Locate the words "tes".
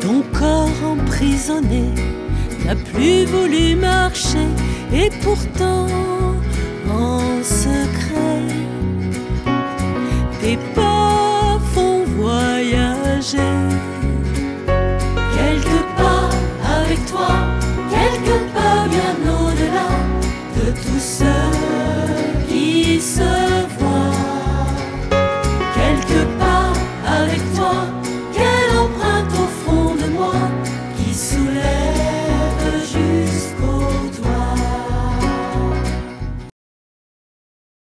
10.40-10.58